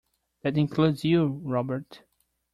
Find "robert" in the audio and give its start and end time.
1.43-2.01